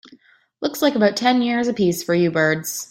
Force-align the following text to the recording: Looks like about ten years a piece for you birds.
Looks 0.63 0.81
like 0.81 0.95
about 0.95 1.15
ten 1.15 1.43
years 1.43 1.67
a 1.67 1.75
piece 1.75 2.01
for 2.01 2.15
you 2.15 2.31
birds. 2.31 2.79